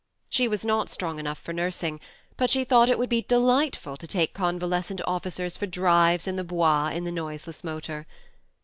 She 0.29 0.47
was 0.47 0.65
not 0.65 0.89
strong 0.89 1.19
enough 1.19 1.37
for 1.37 1.53
nursing, 1.53 1.99
but 2.35 2.49
she 2.49 2.63
thought 2.63 2.89
it 2.89 2.97
would 2.97 3.07
be 3.07 3.21
delightful 3.21 3.97
to 3.97 4.07
take 4.07 4.33
convalescent 4.33 4.99
officers 5.05 5.57
for 5.57 5.67
drives 5.67 6.25
in 6.27 6.37
the 6.37 6.43
Bois 6.43 6.87
in 6.89 7.03
the 7.03 7.11
noiseless 7.11 7.63
motor. 7.63 8.07